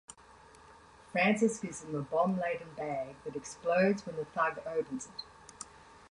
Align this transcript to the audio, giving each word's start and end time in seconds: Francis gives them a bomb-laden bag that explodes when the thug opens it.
Francis 1.11 1.59
gives 1.59 1.81
them 1.81 1.93
a 1.93 2.01
bomb-laden 2.01 2.73
bag 2.75 3.15
that 3.23 3.35
explodes 3.35 4.03
when 4.03 4.15
the 4.15 4.25
thug 4.25 4.59
opens 4.65 5.05
it. 5.05 5.25